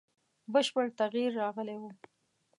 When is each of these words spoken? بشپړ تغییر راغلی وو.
بشپړ 0.53 0.85
تغییر 0.99 1.31
راغلی 1.41 1.77
وو. 1.79 1.89